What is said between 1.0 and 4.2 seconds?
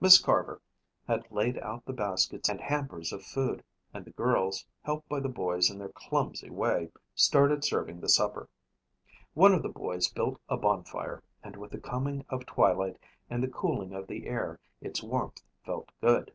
had laid out the baskets and hampers of food and the